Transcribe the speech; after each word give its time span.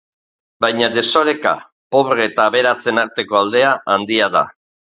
Baina 0.63 0.87
desoreka, 0.95 1.51
pobre 1.97 2.27
eta 2.31 2.47
aberatsen 2.53 3.03
arteko 3.05 3.41
aldea, 3.45 3.79
handia 3.99 4.33
da. 4.39 4.47